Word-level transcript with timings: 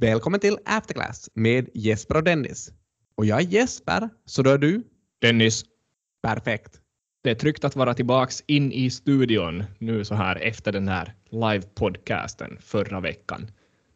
Välkommen 0.00 0.40
till 0.40 0.58
Afterclass 0.64 1.30
med 1.34 1.68
Jesper 1.74 2.16
och 2.16 2.24
Dennis. 2.24 2.72
Och 3.14 3.26
jag 3.26 3.40
är 3.40 3.46
Jesper, 3.46 4.08
så 4.24 4.42
då 4.42 4.50
är 4.50 4.58
du? 4.58 4.82
Dennis, 5.20 5.64
Perfekt. 6.22 6.80
det 7.22 7.30
är 7.30 7.34
tryggt 7.34 7.64
att 7.64 7.76
vara 7.76 7.94
tillbaks 7.94 8.44
in 8.46 8.72
i 8.72 8.90
studion 8.90 9.64
nu 9.78 10.04
så 10.04 10.14
här 10.14 10.36
efter 10.36 10.72
den 10.72 10.88
här 10.88 11.14
live-podcasten 11.30 12.60
förra 12.60 13.00
veckan. 13.00 13.50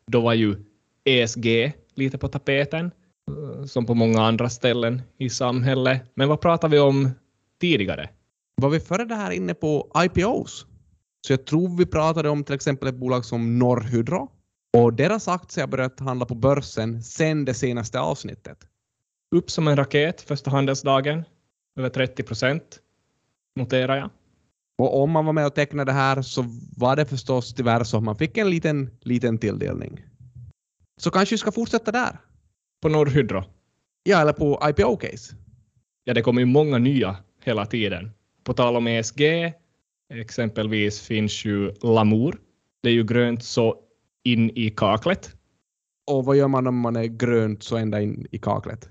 Då 0.06 0.20
var 0.20 0.34
ju 0.34 0.56
ESG 1.04 1.73
lite 1.95 2.19
på 2.19 2.28
tapeten, 2.28 2.91
eh, 3.30 3.64
som 3.64 3.87
på 3.87 3.95
många 3.95 4.23
andra 4.23 4.48
ställen 4.48 5.02
i 5.19 5.30
samhället. 5.30 6.02
Men 6.14 6.28
vad 6.28 6.41
pratar 6.41 6.69
vi 6.69 6.78
om 6.78 7.10
tidigare? 7.60 8.10
Var 8.56 8.70
vi 8.70 8.80
före 8.80 9.05
det 9.05 9.14
här 9.14 9.30
inne 9.30 9.55
på 9.55 9.92
IPOs? 9.96 10.66
Så 11.27 11.32
jag 11.32 11.46
tror 11.46 11.77
vi 11.77 11.87
pratade 11.87 12.28
om 12.28 12.45
till 12.45 12.55
exempel 12.55 12.88
ett 12.88 12.96
bolag 12.96 13.24
som 13.24 13.59
Norrhydro 13.59 14.30
och 14.76 14.92
deras 14.92 15.28
aktier 15.28 15.62
har 15.62 15.68
börjat 15.68 16.00
handla 16.00 16.26
på 16.26 16.34
börsen 16.34 17.02
sen 17.02 17.44
det 17.44 17.54
senaste 17.54 18.00
avsnittet. 18.00 18.58
Upp 19.34 19.50
som 19.50 19.68
en 19.68 19.76
raket 19.76 20.20
första 20.20 20.50
handelsdagen, 20.50 21.24
över 21.76 21.88
30 21.88 22.22
procent 22.22 22.80
noterar 23.56 23.96
jag. 23.96 24.10
Och 24.78 25.02
om 25.02 25.10
man 25.10 25.26
var 25.26 25.32
med 25.32 25.46
och 25.46 25.54
tecknade 25.54 25.92
det 25.92 25.96
här 25.96 26.22
så 26.22 26.45
var 26.76 26.96
det 26.96 27.06
förstås 27.06 27.54
tyvärr 27.54 27.84
så 27.84 27.96
att 27.96 28.02
man 28.02 28.16
fick 28.16 28.38
en 28.38 28.50
liten, 28.50 28.90
liten 29.00 29.38
tilldelning. 29.38 30.04
Så 30.96 31.10
kanske 31.10 31.34
vi 31.34 31.38
ska 31.38 31.52
fortsätta 31.52 31.92
där. 31.92 32.18
På 32.82 32.88
Norrhydro. 32.88 33.45
Ja, 34.02 34.20
eller 34.20 34.32
på 34.32 34.60
IPO-case. 34.62 35.34
Ja, 36.04 36.14
det 36.14 36.23
kommer 36.23 36.40
ju 36.40 36.46
många 36.46 36.78
nya 36.78 37.16
hela 37.45 37.66
tiden. 37.66 38.10
På 38.45 38.52
tal 38.52 38.76
om 38.76 38.86
ESG, 38.86 39.23
exempelvis 40.14 41.00
finns 41.00 41.45
ju 41.45 41.74
Lamour. 41.82 42.40
Det 42.82 42.88
är 42.88 42.92
ju 42.92 43.04
grönt 43.04 43.45
så 43.45 43.76
in 44.24 44.50
i 44.50 44.70
kaklet. 44.70 45.30
Och 46.06 46.24
vad 46.24 46.37
gör 46.37 46.48
man 46.48 46.66
om 46.66 46.78
man 46.78 46.96
är 46.96 47.04
grönt 47.04 47.62
så 47.62 47.76
ända 47.76 48.01
in 48.01 48.26
i 48.30 48.38
kaklet? 48.38 48.88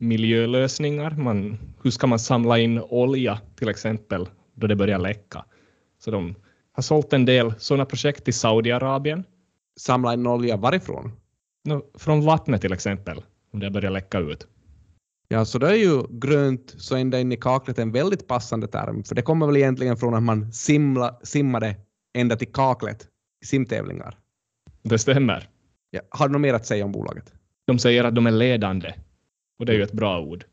Miljölösningar. 0.00 1.10
Man, 1.10 1.58
hur 1.82 1.90
ska 1.90 2.06
man 2.06 2.18
samla 2.18 2.58
in 2.58 2.80
olja 2.80 3.40
till 3.56 3.68
exempel 3.68 4.28
då 4.54 4.66
det 4.66 4.76
börjar 4.76 4.98
läcka? 4.98 5.44
Så 5.98 6.10
de 6.10 6.34
har 6.72 6.82
sålt 6.82 7.12
en 7.12 7.24
del 7.24 7.54
sådana 7.58 7.84
projekt 7.84 8.24
till 8.24 8.34
Saudiarabien. 8.34 9.24
Samla 9.80 10.14
in 10.14 10.26
olja 10.26 10.56
varifrån? 10.56 11.12
Nå, 11.64 11.82
Från 11.94 12.24
vattnet 12.24 12.60
till 12.60 12.72
exempel, 12.72 13.22
om 13.52 13.60
det 13.60 13.70
börjar 13.70 13.90
läcka 13.90 14.18
ut. 14.18 14.46
Ja, 15.28 15.44
så 15.44 15.58
det 15.58 15.70
är 15.70 15.74
ju 15.74 16.02
grönt 16.10 16.74
så 16.78 16.96
ända 16.96 17.20
in 17.20 17.32
i 17.32 17.36
kaklet 17.36 17.78
en 17.78 17.92
väldigt 17.92 18.26
passande 18.26 18.68
term, 18.68 19.04
för 19.04 19.14
det 19.14 19.22
kommer 19.22 19.46
väl 19.46 19.56
egentligen 19.56 19.96
från 19.96 20.14
att 20.14 20.22
man 20.22 20.52
simla, 20.52 21.18
simmade 21.22 21.76
ända 22.14 22.36
till 22.36 22.52
kaklet 22.52 23.06
i 23.42 23.46
simtävlingar. 23.46 24.18
Det 24.82 24.98
stämmer. 24.98 25.48
Ja, 25.90 26.00
har 26.10 26.28
du 26.28 26.32
något 26.32 26.40
mer 26.40 26.54
att 26.54 26.66
säga 26.66 26.84
om 26.84 26.92
bolaget? 26.92 27.32
De 27.66 27.78
säger 27.78 28.04
att 28.04 28.14
de 28.14 28.26
är 28.26 28.30
ledande. 28.30 28.94
Och 29.58 29.66
det 29.66 29.72
är 29.72 29.76
ju 29.76 29.82
ett 29.82 29.92
bra 29.92 30.20
ord. 30.20 30.44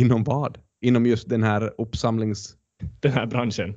Inom 0.00 0.24
vad? 0.24 0.58
Inom 0.80 1.06
just 1.06 1.28
den 1.28 1.42
här 1.42 1.72
uppsamlings... 1.78 2.56
Den 3.00 3.12
här 3.12 3.26
branschen. 3.26 3.74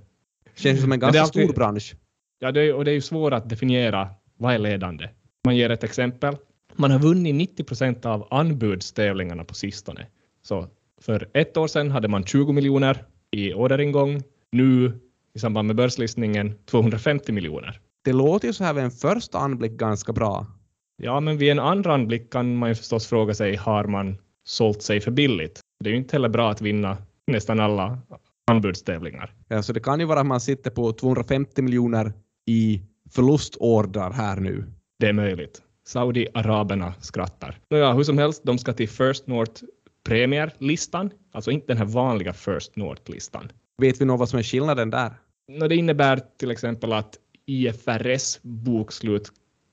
Känns 0.55 0.81
som 0.81 0.91
en 0.91 0.99
ganska 0.99 1.21
alltid- 1.21 1.43
stor 1.43 1.53
bransch. 1.53 1.95
Ja, 2.39 2.51
det 2.51 2.61
är, 2.61 2.73
och 2.73 2.85
det 2.85 2.91
är 2.91 2.95
ju 2.95 3.01
svårt 3.01 3.33
att 3.33 3.49
definiera 3.49 4.09
vad 4.37 4.53
är 4.53 4.59
ledande. 4.59 5.09
Man 5.45 5.55
ger 5.57 5.69
ett 5.69 5.83
exempel. 5.83 6.35
Man 6.75 6.91
har 6.91 6.99
vunnit 6.99 7.35
90 7.35 7.63
procent 7.63 8.05
av 8.05 8.27
anbudstävlingarna 8.31 9.43
på 9.43 9.53
sistone. 9.53 10.07
Så 10.41 10.67
för 11.01 11.29
ett 11.33 11.57
år 11.57 11.67
sedan 11.67 11.91
hade 11.91 12.07
man 12.07 12.23
20 12.23 12.53
miljoner 12.53 13.05
i 13.31 13.53
orderingång. 13.53 14.23
Nu 14.51 14.99
i 15.33 15.39
samband 15.39 15.67
med 15.67 15.75
börslistningen 15.75 16.53
250 16.65 17.31
miljoner. 17.31 17.79
Det 18.07 18.13
låter 18.13 18.47
ju 18.47 18.53
så 18.53 18.63
här 18.63 18.73
vid 18.73 18.83
en 18.83 18.91
första 18.91 19.37
anblick 19.39 19.71
ganska 19.71 20.13
bra. 20.13 20.45
Ja, 20.97 21.19
men 21.19 21.37
vid 21.37 21.51
en 21.51 21.59
andra 21.59 21.93
anblick 21.93 22.31
kan 22.31 22.57
man 22.57 22.69
ju 22.69 22.75
förstås 22.75 23.07
fråga 23.07 23.33
sig, 23.33 23.55
har 23.55 23.83
man 23.83 24.17
sålt 24.45 24.81
sig 24.81 25.01
för 25.01 25.11
billigt? 25.11 25.59
Det 25.83 25.89
är 25.89 25.91
ju 25.91 25.97
inte 25.97 26.15
heller 26.15 26.29
bra 26.29 26.51
att 26.51 26.61
vinna 26.61 26.97
nästan 27.31 27.59
alla 27.59 27.99
anbudstävlingar. 28.51 29.33
Ja, 29.47 29.63
så 29.63 29.73
det 29.73 29.79
kan 29.79 29.99
ju 29.99 30.05
vara 30.05 30.19
att 30.19 30.25
man 30.25 30.41
sitter 30.41 30.71
på 30.71 30.91
250 30.91 31.61
miljoner 31.61 32.13
i 32.45 32.81
förlustordrar 33.09 34.11
här 34.11 34.35
nu. 34.35 34.63
Det 34.99 35.07
är 35.07 35.13
möjligt. 35.13 35.61
Saudi-araberna 35.87 36.93
skrattar. 36.99 37.59
Nåja, 37.69 37.93
hur 37.93 38.03
som 38.03 38.17
helst, 38.17 38.43
de 38.43 38.57
ska 38.57 38.73
till 38.73 38.89
First 38.89 39.27
North 39.27 39.63
Premier-listan, 40.05 41.09
alltså 41.31 41.51
inte 41.51 41.67
den 41.67 41.77
här 41.77 41.85
vanliga 41.85 42.33
First 42.33 42.75
North-listan. 42.75 43.51
Vet 43.77 44.01
vi 44.01 44.05
nog 44.05 44.19
vad 44.19 44.29
som 44.29 44.39
är 44.39 44.43
skillnaden 44.43 44.89
där? 44.89 45.13
Nå, 45.51 45.67
Det 45.67 45.75
innebär 45.75 46.21
till 46.39 46.51
exempel 46.51 46.93
att 46.93 47.17
IFRS 47.47 48.39
bokslut 48.41 49.31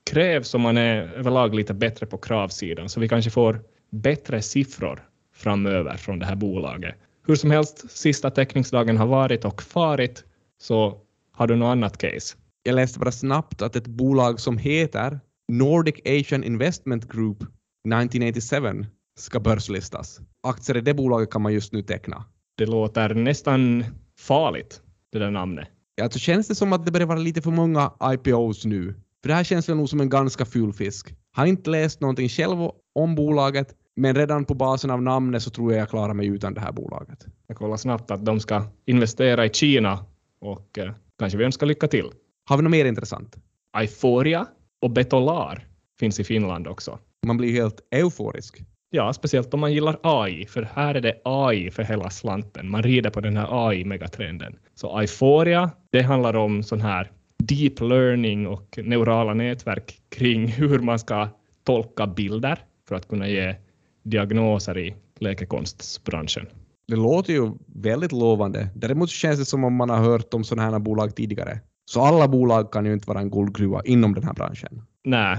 krävs 0.09 0.53
om 0.53 0.61
man 0.61 0.77
är 0.77 1.01
överlag 1.01 1.55
lite 1.55 1.73
bättre 1.73 2.05
på 2.05 2.17
kravsidan, 2.17 2.89
så 2.89 2.99
vi 2.99 3.09
kanske 3.09 3.31
får 3.31 3.61
bättre 3.91 4.41
siffror 4.41 5.09
framöver 5.33 5.97
från 5.97 6.19
det 6.19 6.25
här 6.25 6.35
bolaget. 6.35 6.95
Hur 7.27 7.35
som 7.35 7.51
helst, 7.51 7.91
sista 7.91 8.31
teckningsdagen 8.31 8.97
har 8.97 9.07
varit 9.07 9.45
och 9.45 9.61
farit, 9.61 10.23
så 10.61 11.01
har 11.31 11.47
du 11.47 11.55
något 11.55 11.71
annat 11.71 11.97
case? 11.97 12.37
Jag 12.63 12.75
läste 12.75 12.99
bara 12.99 13.11
snabbt 13.11 13.61
att 13.61 13.75
ett 13.75 13.87
bolag 13.87 14.39
som 14.39 14.57
heter 14.57 15.19
Nordic 15.51 15.95
Asian 16.05 16.43
Investment 16.43 17.11
Group 17.11 17.41
1987 17.41 18.85
ska 19.19 19.39
börslistas. 19.39 20.19
Aktier 20.43 20.77
i 20.77 20.81
det 20.81 20.93
bolaget 20.93 21.31
kan 21.31 21.41
man 21.41 21.53
just 21.53 21.73
nu 21.73 21.81
teckna. 21.81 22.25
Det 22.57 22.65
låter 22.65 23.13
nästan 23.13 23.85
farligt, 24.19 24.81
det 25.11 25.19
där 25.19 25.31
namnet. 25.31 25.67
Alltså 26.01 26.19
känns 26.19 26.47
det 26.47 26.55
som 26.55 26.73
att 26.73 26.85
det 26.85 26.91
börjar 26.91 27.07
vara 27.07 27.19
lite 27.19 27.41
för 27.41 27.51
många 27.51 27.91
IPOs 28.03 28.65
nu? 28.65 28.93
För 29.21 29.29
det 29.29 29.35
här 29.35 29.43
känns 29.43 29.69
väl 29.69 29.77
nog 29.77 29.89
som 29.89 30.01
en 30.01 30.09
ganska 30.09 30.45
ful 30.45 30.73
fisk. 30.73 31.15
Har 31.31 31.45
inte 31.45 31.69
läst 31.69 32.01
någonting 32.01 32.29
själv 32.29 32.57
om 32.95 33.15
bolaget, 33.15 33.75
men 33.95 34.15
redan 34.15 34.45
på 34.45 34.53
basen 34.53 34.91
av 34.91 35.01
namnet 35.01 35.43
så 35.43 35.49
tror 35.49 35.73
jag 35.73 35.81
jag 35.81 35.89
klarar 35.89 36.13
mig 36.13 36.27
utan 36.27 36.53
det 36.53 36.61
här 36.61 36.71
bolaget. 36.71 37.25
Jag 37.47 37.57
kollar 37.57 37.77
snabbt 37.77 38.11
att 38.11 38.25
de 38.25 38.39
ska 38.39 38.63
investera 38.85 39.45
i 39.45 39.49
Kina 39.49 40.05
och 40.39 40.77
eh, 40.77 40.93
kanske 41.19 41.37
vi 41.37 41.43
önskar 41.43 41.65
lycka 41.65 41.87
till. 41.87 42.09
Har 42.45 42.57
vi 42.57 42.63
något 42.63 42.71
mer 42.71 42.85
intressant? 42.85 43.35
Euphoria 43.77 44.47
och 44.81 44.91
Betolar 44.91 45.67
finns 45.99 46.19
i 46.19 46.23
Finland 46.23 46.67
också. 46.67 46.99
Man 47.25 47.37
blir 47.37 47.51
helt 47.51 47.79
euforisk. 47.91 48.63
Ja, 48.95 49.13
speciellt 49.13 49.53
om 49.53 49.59
man 49.59 49.73
gillar 49.73 49.99
AI, 50.03 50.45
för 50.45 50.69
här 50.73 50.95
är 50.95 51.01
det 51.01 51.21
AI 51.23 51.71
för 51.71 51.83
hela 51.83 52.09
slanten. 52.09 52.69
Man 52.69 52.83
rider 52.83 53.09
på 53.09 53.21
den 53.21 53.37
här 53.37 53.47
AI-megatrenden. 53.67 54.55
Så 54.75 54.99
Euphoria, 54.99 55.71
det 55.91 56.01
handlar 56.01 56.35
om 56.35 56.63
sån 56.63 56.81
här 56.81 57.11
deep 57.43 57.79
learning 57.79 58.47
och 58.47 58.79
neurala 58.83 59.33
nätverk 59.33 59.99
kring 60.09 60.47
hur 60.47 60.79
man 60.79 60.99
ska 60.99 61.27
tolka 61.63 62.07
bilder 62.07 62.59
för 62.87 62.95
att 62.95 63.07
kunna 63.07 63.27
ge 63.27 63.55
diagnoser 64.03 64.77
i 64.77 64.95
läkekonstsbranschen. 65.19 66.45
Det 66.87 66.95
låter 66.95 67.33
ju 67.33 67.51
väldigt 67.65 68.11
lovande. 68.11 68.67
Däremot 68.75 69.09
känns 69.09 69.39
det 69.39 69.45
som 69.45 69.63
om 69.63 69.75
man 69.75 69.89
har 69.89 69.99
hört 69.99 70.33
om 70.33 70.43
sådana 70.43 70.71
här 70.71 70.79
bolag 70.79 71.15
tidigare. 71.15 71.59
Så 71.85 72.01
alla 72.01 72.27
bolag 72.27 72.71
kan 72.71 72.85
ju 72.85 72.93
inte 72.93 73.07
vara 73.07 73.19
en 73.19 73.29
guldgruva 73.29 73.81
inom 73.85 74.13
den 74.13 74.23
här 74.23 74.33
branschen. 74.33 74.81
Nej, 75.03 75.37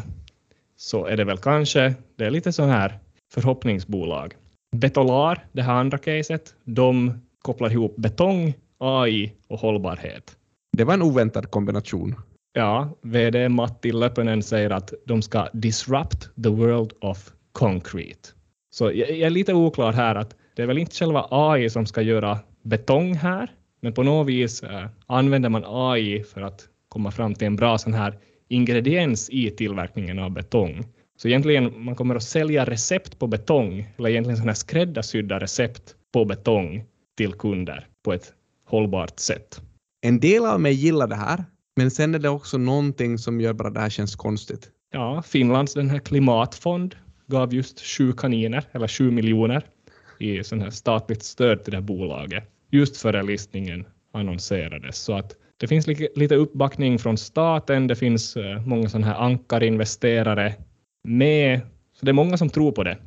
så 0.76 1.06
är 1.06 1.16
det 1.16 1.24
väl 1.24 1.38
kanske. 1.38 1.94
Det 2.16 2.24
är 2.24 2.30
lite 2.30 2.52
så 2.52 2.62
här 2.62 2.98
förhoppningsbolag. 3.32 4.34
Betolar, 4.76 5.46
det 5.52 5.62
här 5.62 5.74
andra 5.74 5.98
caset, 5.98 6.54
de 6.64 7.20
kopplar 7.42 7.72
ihop 7.72 7.96
betong, 7.96 8.54
AI 8.78 9.32
och 9.48 9.58
hållbarhet. 9.58 10.36
Det 10.76 10.84
var 10.84 10.94
en 10.94 11.02
oväntad 11.02 11.50
kombination. 11.50 12.14
Ja, 12.52 12.96
VD 13.02 13.48
Matti 13.48 13.92
Löpönen 13.92 14.42
säger 14.42 14.70
att 14.70 14.92
de 15.06 15.22
ska 15.22 15.48
disrupt 15.52 16.30
the 16.42 16.48
world 16.48 16.92
of 17.00 17.32
concrete. 17.52 18.28
Så 18.70 18.84
jag 18.84 19.10
är 19.10 19.30
lite 19.30 19.54
oklar 19.54 19.92
här 19.92 20.14
att 20.14 20.36
det 20.56 20.62
är 20.62 20.66
väl 20.66 20.78
inte 20.78 20.94
själva 20.94 21.26
AI 21.30 21.70
som 21.70 21.86
ska 21.86 22.02
göra 22.02 22.38
betong 22.62 23.14
här, 23.14 23.50
men 23.80 23.92
på 23.92 24.02
något 24.02 24.26
vis 24.26 24.62
eh, 24.62 24.86
använder 25.06 25.48
man 25.48 25.64
AI 25.66 26.22
för 26.22 26.40
att 26.40 26.68
komma 26.88 27.10
fram 27.10 27.34
till 27.34 27.46
en 27.46 27.56
bra 27.56 27.78
sån 27.78 27.94
här 27.94 28.18
ingrediens 28.48 29.30
i 29.30 29.50
tillverkningen 29.50 30.18
av 30.18 30.30
betong. 30.30 30.84
Så 31.16 31.28
egentligen 31.28 31.84
man 31.84 31.94
kommer 31.94 32.14
att 32.14 32.22
sälja 32.22 32.64
recept 32.64 33.18
på 33.18 33.26
betong, 33.26 33.88
eller 33.98 34.08
egentligen 34.10 34.36
sådana 34.36 34.50
här 34.50 34.56
skräddarsydda 34.56 35.38
recept 35.38 35.94
på 36.12 36.24
betong 36.24 36.84
till 37.16 37.32
kunder 37.32 37.86
på 38.04 38.12
ett 38.12 38.32
hållbart 38.64 39.18
sätt. 39.18 39.60
En 40.06 40.20
del 40.20 40.46
av 40.46 40.60
mig 40.60 40.72
gillar 40.72 41.06
det 41.06 41.14
här, 41.16 41.44
men 41.76 41.90
sen 41.90 42.14
är 42.14 42.18
det 42.18 42.28
också 42.28 42.58
någonting 42.58 43.18
som 43.18 43.40
gör 43.40 43.52
bara 43.52 43.70
det 43.70 43.80
här 43.80 43.90
känns 43.90 44.16
konstigt. 44.16 44.70
Ja, 44.92 45.22
Finlands 45.22 45.74
den 45.74 45.90
här 45.90 45.98
klimatfond 45.98 46.94
gav 47.26 47.54
just 47.54 47.80
sju 47.80 48.12
kaniner, 48.12 48.64
eller 48.72 48.88
sju 48.88 49.10
miljoner, 49.10 49.62
i 50.18 50.44
sån 50.44 50.60
här 50.60 50.70
statligt 50.70 51.22
stöd 51.22 51.64
till 51.64 51.70
det 51.70 51.76
här 51.76 51.82
bolaget, 51.82 52.44
just 52.70 52.96
före 52.96 53.22
listningen 53.22 53.84
annonserades. 54.12 54.98
Så 54.98 55.12
att 55.12 55.32
det 55.56 55.68
finns 55.68 55.86
li- 55.86 56.08
lite 56.14 56.34
uppbackning 56.34 56.98
från 56.98 57.16
staten, 57.18 57.86
det 57.86 57.96
finns 57.96 58.36
eh, 58.36 58.66
många 58.66 58.88
sådana 58.88 59.06
här 59.06 59.14
ankarinvesterare 59.14 60.54
med, 61.06 61.60
så 61.92 62.06
det 62.06 62.10
är 62.10 62.12
många 62.12 62.36
som 62.36 62.48
tror 62.48 62.72
på 62.72 62.84
det. 62.84 62.98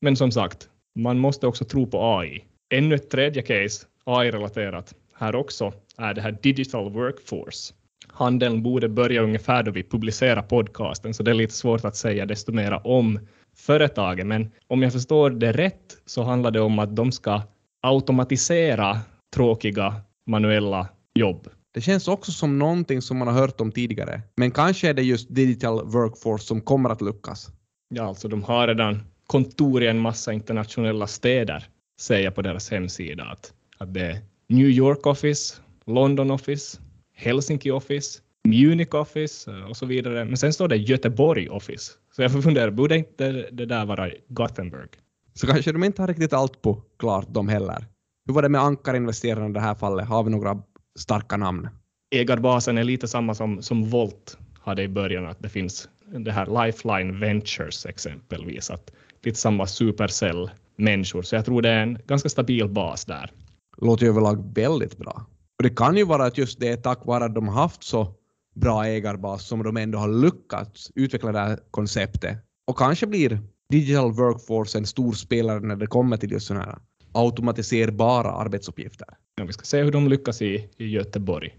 Men 0.00 0.16
som 0.16 0.32
sagt, 0.32 0.68
man 0.94 1.18
måste 1.18 1.46
också 1.46 1.64
tro 1.64 1.86
på 1.86 2.18
AI. 2.18 2.44
Ännu 2.74 2.94
ett 2.94 3.10
tredje 3.10 3.42
case, 3.42 3.86
AI-relaterat, 4.04 4.94
här 5.14 5.34
också, 5.34 5.72
är 5.98 6.14
det 6.14 6.20
här 6.20 6.38
digital 6.42 6.92
workforce. 6.92 7.74
handeln 8.08 8.62
borde 8.62 8.88
börja 8.88 9.22
ungefär 9.22 9.62
då 9.62 9.70
vi 9.70 9.82
publicerar 9.82 10.42
podcasten, 10.42 11.14
så 11.14 11.22
det 11.22 11.30
är 11.30 11.34
lite 11.34 11.54
svårt 11.54 11.84
att 11.84 11.96
säga 11.96 12.26
desto 12.26 12.52
mera 12.52 12.78
om 12.78 13.20
företaget. 13.56 14.26
Men 14.26 14.50
om 14.66 14.82
jag 14.82 14.92
förstår 14.92 15.30
det 15.30 15.52
rätt 15.52 15.96
så 16.06 16.22
handlar 16.22 16.50
det 16.50 16.60
om 16.60 16.78
att 16.78 16.96
de 16.96 17.12
ska 17.12 17.42
automatisera 17.82 18.98
tråkiga 19.34 19.94
manuella 20.26 20.88
jobb. 21.14 21.48
Det 21.78 21.82
känns 21.82 22.08
också 22.08 22.32
som 22.32 22.58
någonting 22.58 23.02
som 23.02 23.18
man 23.18 23.28
har 23.28 23.34
hört 23.34 23.60
om 23.60 23.72
tidigare. 23.72 24.22
Men 24.36 24.50
kanske 24.50 24.88
är 24.88 24.94
det 24.94 25.02
just 25.02 25.34
digital 25.34 25.84
workforce 25.84 26.44
som 26.44 26.60
kommer 26.60 26.90
att 26.90 27.02
lyckas. 27.02 27.50
Ja, 27.94 28.02
alltså 28.02 28.28
de 28.28 28.42
har 28.42 28.68
redan 28.68 29.02
kontor 29.26 29.82
i 29.82 29.86
en 29.86 29.98
massa 29.98 30.32
internationella 30.32 31.06
städer, 31.06 31.68
säger 32.00 32.30
på 32.30 32.42
deras 32.42 32.70
hemsida. 32.70 33.24
Att, 33.24 33.52
att 33.78 33.94
det 33.94 34.00
är 34.00 34.18
New 34.48 34.66
York 34.66 35.06
Office, 35.06 35.54
London 35.86 36.30
Office, 36.30 36.78
Helsinki 37.14 37.70
Office, 37.70 38.20
Munich 38.44 38.94
Office 38.94 39.50
och 39.68 39.76
så 39.76 39.86
vidare. 39.86 40.24
Men 40.24 40.36
sen 40.36 40.52
står 40.52 40.68
det 40.68 40.76
Göteborg 40.76 41.48
Office. 41.48 41.92
Så 42.16 42.22
jag 42.22 42.32
får 42.32 42.42
fundera, 42.42 42.70
borde 42.70 42.96
inte 42.96 43.32
det 43.52 43.66
där 43.66 43.86
vara 43.86 44.10
Gothenburg? 44.28 44.88
Så 45.34 45.46
kanske 45.46 45.72
de 45.72 45.84
inte 45.84 46.02
har 46.02 46.08
riktigt 46.08 46.32
allt 46.32 46.62
på 46.62 46.82
klart 46.98 47.26
de 47.30 47.48
heller. 47.48 47.86
Hur 48.26 48.34
var 48.34 48.42
det 48.42 48.48
med 48.48 48.60
ankarinvesterarna 48.60 49.48
i 49.48 49.52
det 49.52 49.60
här 49.60 49.74
fallet? 49.74 50.08
Har 50.08 50.22
vi 50.22 50.30
några 50.30 50.62
starka 50.98 51.36
namn? 51.36 51.68
Ägarbasen 52.14 52.78
är 52.78 52.84
lite 52.84 53.08
samma 53.08 53.34
som, 53.34 53.62
som 53.62 53.90
Volt 53.90 54.38
hade 54.60 54.82
i 54.82 54.88
början, 54.88 55.26
att 55.26 55.42
det 55.42 55.48
finns 55.48 55.88
det 56.06 56.32
här 56.32 56.66
Lifeline 56.66 57.20
Ventures 57.20 57.86
exempelvis, 57.86 58.70
att 58.70 58.90
lite 59.22 59.38
samma 59.38 59.66
Supercell-människor. 59.66 61.22
Så 61.22 61.34
jag 61.34 61.44
tror 61.44 61.62
det 61.62 61.70
är 61.70 61.82
en 61.82 61.98
ganska 62.06 62.28
stabil 62.28 62.68
bas 62.68 63.04
där. 63.04 63.30
Låter 63.76 64.04
ju 64.04 64.10
överlag 64.10 64.54
väldigt 64.54 64.98
bra. 64.98 65.26
Och 65.58 65.62
det 65.62 65.76
kan 65.76 65.96
ju 65.96 66.04
vara 66.04 66.24
att 66.24 66.38
just 66.38 66.60
det 66.60 66.68
är 66.68 66.76
tack 66.76 67.06
vare 67.06 67.24
att 67.24 67.34
de 67.34 67.48
har 67.48 67.62
haft 67.62 67.82
så 67.82 68.14
bra 68.54 68.86
ägarbas 68.86 69.46
som 69.46 69.62
de 69.62 69.76
ändå 69.76 69.98
har 69.98 70.08
lyckats 70.08 70.92
utveckla 70.94 71.32
det 71.32 71.38
här 71.38 71.58
konceptet. 71.70 72.38
Och 72.66 72.78
kanske 72.78 73.06
blir 73.06 73.40
digital 73.70 74.12
workforce 74.12 74.78
en 74.78 74.86
stor 74.86 75.12
spelare 75.12 75.60
när 75.60 75.76
det 75.76 75.86
kommer 75.86 76.16
till 76.16 76.30
just 76.30 76.46
sådana 76.46 76.64
här 76.64 76.78
automatiserbara 77.18 78.30
arbetsuppgifter. 78.30 79.08
Ja, 79.36 79.44
vi 79.44 79.52
ska 79.52 79.64
se 79.64 79.82
hur 79.82 79.92
de 79.92 80.08
lyckas 80.08 80.42
i, 80.42 80.68
i 80.76 80.86
Göteborg. 80.86 81.56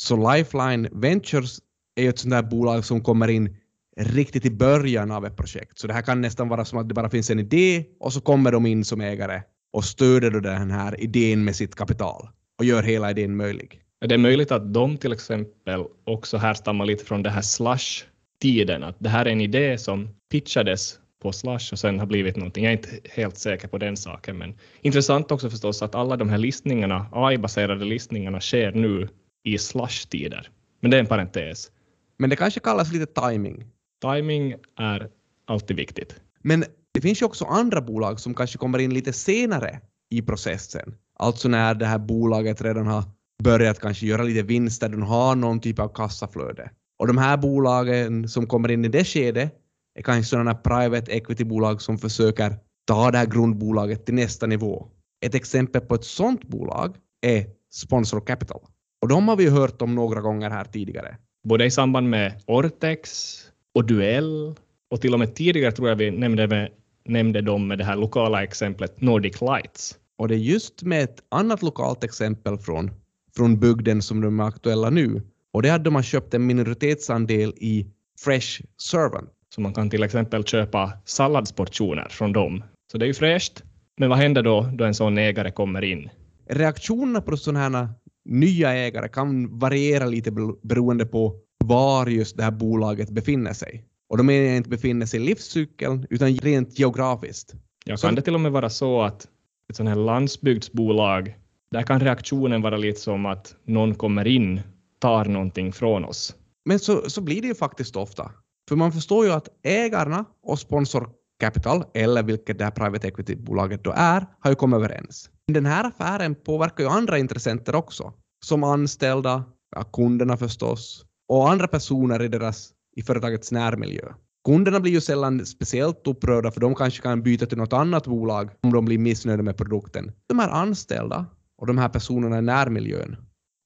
Så 0.00 0.32
Lifeline 0.32 0.88
Ventures 0.92 1.58
är 1.96 2.02
ju 2.02 2.08
ett 2.08 2.18
sånt 2.18 2.30
där 2.30 2.42
bolag 2.42 2.84
som 2.84 3.00
kommer 3.00 3.28
in 3.28 3.56
riktigt 3.96 4.44
i 4.44 4.50
början 4.50 5.10
av 5.10 5.26
ett 5.26 5.36
projekt. 5.36 5.78
Så 5.78 5.86
det 5.86 5.92
här 5.92 6.02
kan 6.02 6.20
nästan 6.20 6.48
vara 6.48 6.64
som 6.64 6.78
att 6.78 6.88
det 6.88 6.94
bara 6.94 7.10
finns 7.10 7.30
en 7.30 7.38
idé 7.38 7.84
och 8.00 8.12
så 8.12 8.20
kommer 8.20 8.52
de 8.52 8.66
in 8.66 8.84
som 8.84 9.00
ägare 9.00 9.42
och 9.72 9.84
stöder 9.84 10.30
då 10.30 10.40
den 10.40 10.70
här 10.70 11.00
idén 11.00 11.44
med 11.44 11.56
sitt 11.56 11.74
kapital 11.74 12.28
och 12.58 12.64
gör 12.64 12.82
hela 12.82 13.10
idén 13.10 13.36
möjlig. 13.36 13.82
Det 14.00 14.14
är 14.14 14.18
möjligt 14.18 14.52
att 14.52 14.74
de 14.74 14.96
till 14.96 15.12
exempel 15.12 15.84
också 16.04 16.36
härstammar 16.36 16.86
lite 16.86 17.04
från 17.04 17.22
det 17.22 17.30
här 17.30 17.42
Slush-tiden, 17.42 18.82
att 18.82 18.96
det 18.98 19.08
här 19.08 19.26
är 19.26 19.30
en 19.30 19.40
idé 19.40 19.78
som 19.78 20.08
pitchades 20.30 20.98
på 21.22 21.32
Slush 21.32 21.72
och 21.72 21.78
sen 21.78 21.98
har 21.98 22.06
blivit 22.06 22.36
någonting. 22.36 22.64
Jag 22.64 22.72
är 22.72 22.76
inte 22.76 23.10
helt 23.10 23.38
säker 23.38 23.68
på 23.68 23.78
den 23.78 23.96
saken, 23.96 24.38
men 24.38 24.54
intressant 24.80 25.30
också 25.30 25.50
förstås 25.50 25.82
att 25.82 25.94
alla 25.94 26.16
de 26.16 26.28
här 26.28 26.38
listningarna, 26.38 27.06
AI-baserade 27.12 27.84
listningarna 27.84 28.40
sker 28.40 28.72
nu 28.72 29.08
i 29.44 29.58
Slush-tider. 29.58 30.48
Men 30.80 30.90
det 30.90 30.96
är 30.96 31.00
en 31.00 31.06
parentes. 31.06 31.70
Men 32.16 32.30
det 32.30 32.36
kanske 32.36 32.60
kallas 32.60 32.92
lite 32.92 33.06
timing. 33.06 33.64
Timing 34.02 34.54
är 34.78 35.08
alltid 35.46 35.76
viktigt. 35.76 36.14
Men 36.42 36.64
det 36.92 37.00
finns 37.00 37.22
ju 37.22 37.26
också 37.26 37.44
andra 37.44 37.80
bolag 37.80 38.20
som 38.20 38.34
kanske 38.34 38.58
kommer 38.58 38.78
in 38.78 38.94
lite 38.94 39.12
senare 39.12 39.80
i 40.10 40.22
processen. 40.22 40.94
Alltså 41.18 41.48
när 41.48 41.74
det 41.74 41.86
här 41.86 41.98
bolaget 41.98 42.62
redan 42.62 42.86
har 42.86 43.04
börjat 43.42 43.80
kanske 43.80 44.06
göra 44.06 44.22
lite 44.22 44.42
vinster, 44.42 44.88
de 44.88 45.02
har 45.02 45.34
någon 45.34 45.60
typ 45.60 45.78
av 45.78 45.88
kassaflöde. 45.88 46.70
Och 46.98 47.06
de 47.06 47.18
här 47.18 47.36
bolagen 47.36 48.28
som 48.28 48.46
kommer 48.46 48.70
in 48.70 48.84
i 48.84 48.88
det 48.88 49.04
skedet 49.04 49.54
är 49.98 50.02
kanske 50.02 50.30
sådana 50.30 50.54
private 50.54 51.12
equity-bolag 51.12 51.82
som 51.82 51.98
försöker 51.98 52.56
ta 52.86 53.10
det 53.10 53.18
här 53.18 53.26
grundbolaget 53.26 54.06
till 54.06 54.14
nästa 54.14 54.46
nivå. 54.46 54.88
Ett 55.26 55.34
exempel 55.34 55.80
på 55.80 55.94
ett 55.94 56.04
sådant 56.04 56.48
bolag 56.48 56.96
är 57.20 57.46
Sponsor 57.72 58.20
Capital. 58.20 58.60
Och 59.02 59.08
de 59.08 59.28
har 59.28 59.36
vi 59.36 59.48
hört 59.48 59.82
om 59.82 59.94
några 59.94 60.20
gånger 60.20 60.50
här 60.50 60.64
tidigare. 60.64 61.16
Både 61.48 61.64
i 61.64 61.70
samband 61.70 62.10
med 62.10 62.42
Ortex 62.46 63.38
och 63.74 63.86
Duell 63.86 64.54
och 64.90 65.00
till 65.00 65.12
och 65.12 65.18
med 65.18 65.34
tidigare 65.34 65.72
tror 65.72 65.88
jag 65.88 65.96
vi 65.96 66.10
nämnde, 66.10 66.46
med, 66.46 66.70
nämnde 67.04 67.40
dem 67.40 67.68
med 67.68 67.78
det 67.78 67.84
här 67.84 67.96
lokala 67.96 68.42
exemplet 68.42 69.00
Nordic 69.00 69.40
Lights. 69.40 69.98
Och 70.18 70.28
det 70.28 70.34
är 70.34 70.38
just 70.38 70.82
med 70.82 71.04
ett 71.04 71.22
annat 71.28 71.62
lokalt 71.62 72.04
exempel 72.04 72.58
från, 72.58 72.90
från 73.36 73.60
bygden 73.60 74.02
som 74.02 74.20
de 74.20 74.40
är 74.40 74.44
aktuella 74.44 74.90
nu. 74.90 75.22
Och 75.52 75.62
det 75.62 75.68
är 75.68 75.74
att 75.74 75.84
de 75.84 75.94
har 75.94 76.02
köpt 76.02 76.34
en 76.34 76.46
minoritetsandel 76.46 77.54
i 77.56 77.86
Fresh 78.20 78.62
Servant. 78.80 79.30
Så 79.54 79.60
man 79.60 79.74
kan 79.74 79.90
till 79.90 80.02
exempel 80.02 80.44
köpa 80.44 80.92
salladsportioner 81.04 82.06
från 82.10 82.32
dem. 82.32 82.64
Så 82.92 82.98
det 82.98 83.04
är 83.04 83.06
ju 83.06 83.14
fräscht. 83.14 83.62
Men 83.96 84.08
vad 84.08 84.18
händer 84.18 84.42
då 84.42 84.70
då 84.72 84.84
en 84.84 84.94
sån 84.94 85.18
ägare 85.18 85.50
kommer 85.50 85.84
in? 85.84 86.10
Reaktionerna 86.46 87.20
på 87.20 87.36
sådana 87.36 87.78
här 87.78 87.88
nya 88.24 88.74
ägare 88.74 89.08
kan 89.08 89.58
variera 89.58 90.06
lite 90.06 90.30
beroende 90.62 91.06
på 91.06 91.34
var 91.64 92.06
just 92.06 92.36
det 92.36 92.42
här 92.42 92.50
bolaget 92.50 93.10
befinner 93.10 93.52
sig. 93.52 93.84
Och 94.08 94.16
då 94.16 94.22
menar 94.22 94.46
jag 94.46 94.56
inte 94.56 94.70
befinner 94.70 95.06
sig 95.06 95.20
i 95.20 95.24
livscykeln, 95.24 96.06
utan 96.10 96.28
rent 96.28 96.78
geografiskt. 96.78 97.54
Ja, 97.84 97.96
kan 97.96 98.14
det 98.14 98.22
till 98.22 98.34
och 98.34 98.40
med 98.40 98.52
vara 98.52 98.70
så 98.70 99.02
att 99.02 99.26
ett 99.70 99.76
sånt 99.76 99.88
här 99.88 99.96
landsbygdsbolag, 99.96 101.34
där 101.70 101.82
kan 101.82 102.00
reaktionen 102.00 102.62
vara 102.62 102.76
lite 102.76 103.00
som 103.00 103.26
att 103.26 103.54
någon 103.64 103.94
kommer 103.94 104.26
in, 104.26 104.60
tar 104.98 105.24
någonting 105.24 105.72
från 105.72 106.04
oss. 106.04 106.34
Men 106.64 106.78
så, 106.78 107.10
så 107.10 107.20
blir 107.20 107.42
det 107.42 107.48
ju 107.48 107.54
faktiskt 107.54 107.96
ofta. 107.96 108.30
För 108.68 108.76
man 108.76 108.92
förstår 108.92 109.26
ju 109.26 109.32
att 109.32 109.48
ägarna 109.62 110.24
och 110.42 110.58
sponsor 110.58 111.10
capital, 111.40 111.84
eller 111.94 112.22
vilket 112.22 112.58
det 112.58 112.64
här 112.64 112.70
private 112.70 113.08
equity-bolaget 113.08 113.84
då 113.84 113.92
är, 113.96 114.26
har 114.40 114.50
ju 114.50 114.54
kommit 114.54 114.76
överens. 114.76 115.30
Den 115.46 115.66
här 115.66 115.84
affären 115.84 116.34
påverkar 116.34 116.84
ju 116.84 116.90
andra 116.90 117.18
intressenter 117.18 117.74
också, 117.74 118.12
som 118.44 118.64
anställda, 118.64 119.44
ja, 119.76 119.84
kunderna 119.84 120.36
förstås, 120.36 121.04
och 121.28 121.50
andra 121.50 121.68
personer 121.68 122.22
i, 122.22 122.28
deras, 122.28 122.70
i 122.96 123.02
företagets 123.02 123.52
närmiljö. 123.52 124.12
Kunderna 124.44 124.80
blir 124.80 124.92
ju 124.92 125.00
sällan 125.00 125.46
speciellt 125.46 126.06
upprörda 126.06 126.50
för 126.50 126.60
de 126.60 126.74
kanske 126.74 127.02
kan 127.02 127.22
byta 127.22 127.46
till 127.46 127.58
något 127.58 127.72
annat 127.72 128.06
bolag 128.06 128.50
om 128.62 128.72
de 128.72 128.84
blir 128.84 128.98
missnöjda 128.98 129.42
med 129.42 129.56
produkten. 129.56 130.12
De 130.28 130.38
här 130.38 130.48
anställda 130.48 131.26
och 131.58 131.66
de 131.66 131.78
här 131.78 131.88
personerna 131.88 132.38
i 132.38 132.42
närmiljön 132.42 133.16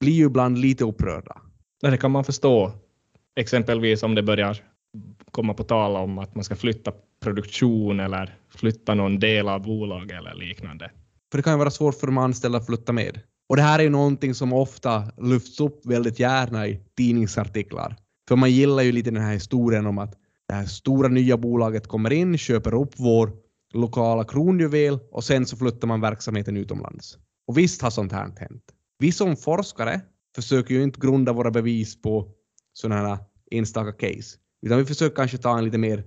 blir 0.01 0.13
ju 0.13 0.27
ibland 0.27 0.59
lite 0.59 0.85
upprörda. 0.85 1.37
Det 1.81 1.97
kan 1.97 2.11
man 2.11 2.25
förstå. 2.25 2.73
Exempelvis 3.37 4.03
om 4.03 4.15
det 4.15 4.23
börjar 4.23 4.72
komma 5.33 5.55
på 5.55 5.65
tal 5.65 5.97
om 5.97 6.19
att 6.19 6.35
man 6.35 6.45
ska 6.45 6.57
flytta 6.57 6.93
produktion 7.23 8.01
eller 8.01 8.37
flytta 8.55 8.95
någon 8.95 9.19
del 9.19 9.49
av 9.49 9.63
bolaget 9.63 10.19
eller 10.19 10.35
liknande. 10.35 10.91
För 11.31 11.39
det 11.39 11.43
kan 11.43 11.53
ju 11.53 11.59
vara 11.59 11.71
svårt 11.71 11.95
för 11.95 12.07
de 12.07 12.19
anställda 12.19 12.59
att 12.59 12.67
flytta 12.67 12.93
med. 12.93 13.21
Och 13.49 13.57
det 13.57 13.63
här 13.63 13.79
är 13.79 13.83
ju 13.83 13.91
någonting 13.91 14.35
som 14.35 14.53
ofta 14.53 15.05
lyfts 15.19 15.61
upp 15.61 15.87
väldigt 15.87 16.19
gärna 16.19 16.67
i 16.67 16.81
tidningsartiklar. 16.97 17.97
För 18.29 18.37
man 18.37 18.51
gillar 18.51 18.83
ju 18.83 18.93
lite 18.93 19.11
den 19.11 19.23
här 19.23 19.33
historien 19.33 19.87
om 19.87 19.99
att 19.99 20.15
det 20.49 20.55
här 20.55 20.67
stora 20.67 21.09
nya 21.09 21.37
bolaget 21.37 21.87
kommer 21.87 22.13
in, 22.13 22.39
köper 22.39 22.75
upp 22.75 22.95
vår 22.97 23.33
lokala 23.75 24.25
kronjuvel 24.25 24.99
och 25.11 25.25
sen 25.25 25.47
så 25.47 25.57
flyttar 25.57 25.89
man 25.89 26.01
verksamheten 26.01 26.57
utomlands. 26.57 27.19
Och 27.47 27.59
visst 27.59 27.83
har 27.83 27.91
sånt 27.91 28.13
här 28.13 28.33
hänt. 28.37 28.65
Vi 28.99 29.13
som 29.13 29.37
forskare 29.37 30.01
försöker 30.35 30.75
ju 30.75 30.83
inte 30.83 31.01
grunda 31.01 31.33
våra 31.33 31.51
bevis 31.51 32.03
på 32.03 32.29
sådana 32.73 33.09
här 33.09 33.19
enstaka 33.51 33.93
case, 33.93 34.39
utan 34.63 34.79
vi 34.79 34.85
försöker 34.85 35.17
kanske 35.17 35.39
ta 35.39 35.59
en 35.59 35.65
lite 35.65 35.79
mer, 35.79 36.05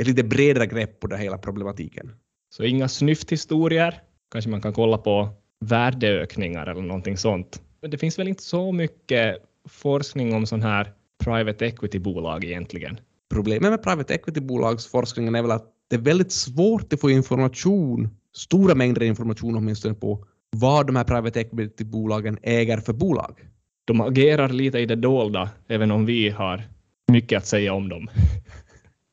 ett 0.00 0.06
lite 0.06 0.24
bredare 0.24 0.66
grepp 0.66 1.00
på 1.00 1.06
den 1.06 1.20
hela 1.20 1.38
problematiken. 1.38 2.12
Så 2.50 2.64
inga 2.64 2.88
snyfthistorier, 2.88 4.02
kanske 4.32 4.50
man 4.50 4.60
kan 4.60 4.72
kolla 4.72 4.98
på 4.98 5.28
värdeökningar 5.60 6.66
eller 6.66 6.82
någonting 6.82 7.16
sånt. 7.16 7.62
Men 7.80 7.90
det 7.90 7.98
finns 7.98 8.18
väl 8.18 8.28
inte 8.28 8.42
så 8.42 8.72
mycket 8.72 9.36
forskning 9.68 10.34
om 10.34 10.46
sån 10.46 10.62
här 10.62 10.92
private 11.24 11.66
equity-bolag 11.66 12.44
egentligen. 12.44 13.00
Problemet 13.30 13.70
med 13.70 13.82
private 13.82 14.14
equity-bolagsforskningen 14.14 15.34
är 15.34 15.42
väl 15.42 15.50
att 15.50 15.66
det 15.90 15.96
är 15.96 16.00
väldigt 16.00 16.32
svårt 16.32 16.92
att 16.92 17.00
få 17.00 17.10
information, 17.10 18.08
stora 18.36 18.74
mängder 18.74 19.02
information 19.02 19.56
åtminstone 19.56 19.94
på 19.94 20.24
vad 20.50 20.86
de 20.86 20.96
här 20.96 21.04
private 21.04 21.40
equity-bolagen 21.40 22.38
äger 22.42 22.78
för 22.78 22.92
bolag. 22.92 23.40
De 23.84 24.00
agerar 24.00 24.48
lite 24.48 24.78
i 24.78 24.86
det 24.86 24.96
dolda, 24.96 25.50
även 25.68 25.90
om 25.90 26.06
vi 26.06 26.30
har 26.30 26.62
mycket 27.08 27.38
att 27.38 27.46
säga 27.46 27.72
om 27.72 27.88
dem. 27.88 28.10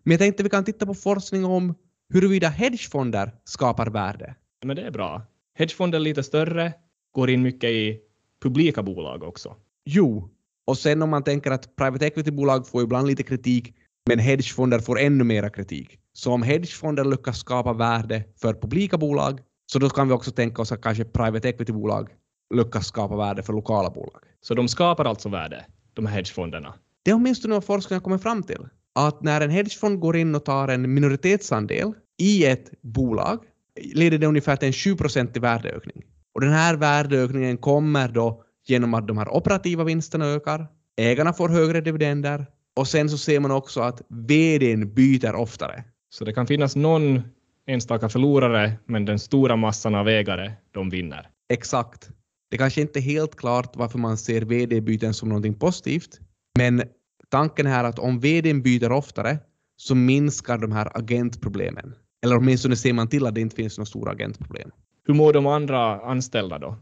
Men 0.04 0.12
jag 0.12 0.20
tänkte 0.20 0.44
vi 0.44 0.50
kan 0.50 0.64
titta 0.64 0.86
på 0.86 0.94
forskning 0.94 1.46
om 1.46 1.76
huruvida 2.14 2.50
hedgefonder 2.50 3.32
skapar 3.44 3.88
värde. 3.90 4.36
Men 4.64 4.76
det 4.76 4.82
är 4.82 4.92
bra. 4.92 5.22
Hedgefonder 5.58 6.00
är 6.00 6.04
lite 6.04 6.24
större, 6.24 6.74
går 7.12 7.30
in 7.30 7.42
mycket 7.42 7.70
i 7.70 8.00
publika 8.42 8.84
bolag 8.84 9.24
också. 9.24 9.56
Jo, 9.86 10.30
och 10.68 10.78
sen 10.78 11.02
om 11.02 11.10
man 11.10 11.24
tänker 11.24 11.52
att 11.52 11.76
private 11.76 12.06
equity-bolag 12.08 12.68
får 12.68 12.84
ibland 12.84 13.08
lite 13.08 13.24
kritik, 13.24 13.74
men 14.10 14.20
hedgefonder 14.20 14.80
får 14.80 15.00
ännu 15.00 15.24
mera 15.24 15.50
kritik. 15.50 16.00
Så 16.14 16.34
om 16.34 16.44
hedgefonder 16.44 17.06
lyckas 17.06 17.40
skapa 17.40 17.74
värde 17.74 18.24
för 18.42 18.54
publika 18.54 18.98
bolag, 18.98 19.40
så 19.66 19.80
då 19.80 19.90
kan 19.90 20.08
vi 20.08 20.14
också 20.14 20.32
tänka 20.32 20.62
oss 20.62 20.72
att 20.72 20.82
kanske 20.82 21.06
private 21.06 21.50
equity-bolag 21.50 22.10
lyckas 22.54 22.88
skapa 22.88 23.16
värde 23.16 23.44
för 23.44 23.54
lokala 23.54 23.90
bolag. 23.90 24.22
Så 24.42 24.54
de 24.54 24.68
skapar 24.68 25.06
alltså 25.06 25.30
värde? 25.30 25.66
de 25.96 26.06
här 26.06 26.16
hedgefonderna. 26.16 26.74
Det 27.06 27.12
är 27.12 27.16
åtminstone 27.16 27.54
vad 27.54 27.64
forskarna 27.64 28.02
kommer 28.02 28.18
fram 28.18 28.44
till. 28.44 28.68
Att 28.96 29.24
när 29.24 29.42
en 29.42 29.50
hedgefond 29.50 30.00
går 30.00 30.18
in 30.18 30.36
och 30.36 30.46
tar 30.46 30.68
en 30.68 30.94
minoritetsandel 30.94 31.94
i 32.18 32.46
ett 32.46 32.82
bolag 32.82 33.40
leder 33.94 34.18
det 34.18 34.28
ungefär 34.28 34.56
till 34.56 34.68
en 34.68 34.74
7 34.74 34.96
i 35.36 35.40
värdeökning. 35.40 36.04
Och 36.34 36.42
den 36.42 36.52
här 36.52 36.76
värdeökningen 36.76 37.58
kommer 37.58 38.08
då 38.08 38.44
genom 38.68 38.94
att 38.94 39.08
de 39.08 39.18
här 39.18 39.36
operativa 39.36 39.84
vinsterna 39.84 40.26
ökar, 40.26 40.68
ägarna 40.98 41.34
får 41.34 41.50
högre 41.50 41.82
dividender 41.82 42.46
och 42.76 42.88
sen 42.88 43.10
så 43.10 43.18
ser 43.18 43.40
man 43.40 43.52
också 43.52 43.82
att 43.82 44.02
VDn 44.10 44.94
byter 44.94 45.36
oftare. 45.36 45.84
Så 46.10 46.26
det 46.26 46.34
kan 46.34 46.48
finnas 46.48 46.76
någon 46.76 47.22
enstaka 47.68 48.10
förlorare, 48.10 48.74
men 48.86 49.06
den 49.06 49.20
stora 49.20 49.56
massan 49.56 49.96
av 49.96 50.08
ägare, 50.10 50.52
de 50.72 50.90
vinner. 50.90 51.30
Exakt. 51.50 52.10
Det 52.52 52.58
kanske 52.58 52.82
inte 52.82 53.00
är 53.00 53.02
helt 53.02 53.36
klart 53.36 53.76
varför 53.76 54.00
man 54.00 54.18
ser 54.18 54.42
VD-byten 54.42 55.14
som 55.14 55.30
någonting 55.30 55.54
positivt, 55.54 56.20
men 56.58 56.84
tanken 57.30 57.68
är 57.68 57.84
att 57.84 58.00
om 58.00 58.20
VDn 58.20 58.62
byter 58.62 58.92
oftare 58.92 59.40
så 59.78 59.96
minskar 59.96 60.58
de 60.58 60.72
här 60.72 60.98
agentproblemen. 60.98 61.96
Eller 62.24 62.38
åtminstone 62.38 62.76
ser 62.76 62.94
man 62.94 63.08
till 63.08 63.26
att 63.26 63.36
det 63.36 63.42
inte 63.42 63.56
finns 63.56 63.78
några 63.78 63.86
stora 63.86 64.12
agentproblem. 64.12 64.72
Hur 65.08 65.14
mår 65.14 65.34
de 65.34 65.46
andra 65.48 66.02
anställda 66.02 66.60
då? 66.60 66.78